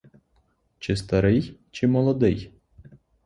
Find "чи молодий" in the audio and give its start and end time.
1.71-2.51